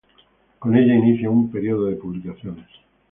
[0.57, 2.67] Con ella, inicia un período de publicaciones.